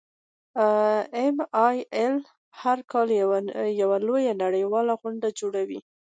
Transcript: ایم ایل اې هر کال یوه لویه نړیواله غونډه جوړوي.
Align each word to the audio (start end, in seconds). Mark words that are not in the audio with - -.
ایم 1.19 1.37
ایل 1.65 1.79
اې 1.99 2.05
هر 2.61 2.77
کال 2.91 3.07
یوه 3.81 3.97
لویه 4.07 4.33
نړیواله 4.43 4.93
غونډه 5.01 5.27
جوړوي. 5.39 5.79